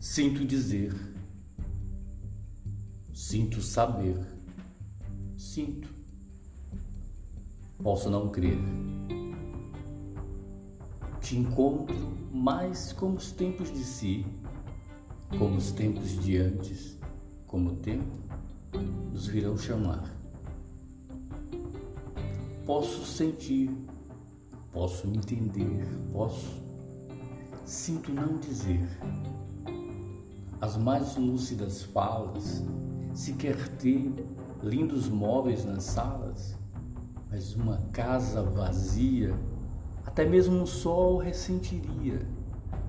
[0.00, 0.94] Sinto dizer,
[3.12, 4.16] sinto saber,
[5.36, 5.88] sinto.
[7.82, 8.58] Posso não crer.
[11.20, 11.96] Te encontro
[12.32, 14.24] mais como os tempos de si,
[15.36, 16.96] como os tempos de antes,
[17.48, 18.16] como o tempo
[19.12, 20.08] nos virão chamar.
[22.64, 23.68] Posso sentir,
[24.72, 26.62] posso entender, posso,
[27.64, 28.88] sinto não dizer
[30.60, 32.64] as mais lúcidas falas,
[33.14, 34.12] se quer ter
[34.62, 36.56] lindos móveis nas salas,
[37.30, 39.34] mas uma casa vazia,
[40.04, 42.20] até mesmo o sol ressentiria.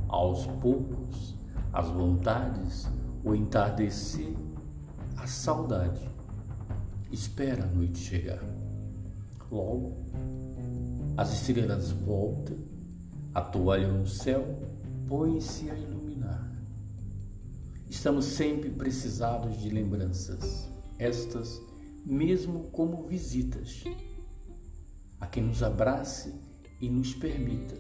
[0.07, 1.35] Aos poucos,
[1.71, 2.89] as vontades,
[3.23, 4.33] o entardecer,
[5.17, 6.09] a saudade.
[7.11, 8.43] Espera a noite chegar.
[9.51, 9.97] Logo,
[11.17, 12.57] as estrelas voltam,
[13.33, 14.43] a toalha no céu
[15.07, 16.08] põe-se a iluminar.
[17.89, 21.59] Estamos sempre precisados de lembranças, estas
[22.05, 23.83] mesmo como visitas,
[25.19, 26.33] a quem nos abrace
[26.79, 27.75] e nos permita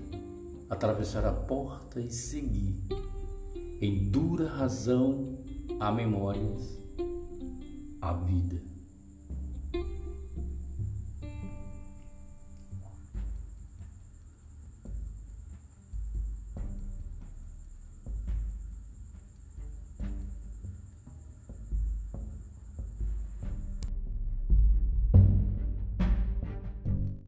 [0.69, 2.83] atravessar a porta e seguir,
[3.79, 5.37] em dura razão,
[5.79, 6.79] a memórias,
[8.01, 8.78] a vida.